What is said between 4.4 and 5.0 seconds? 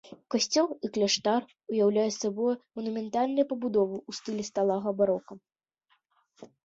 сталага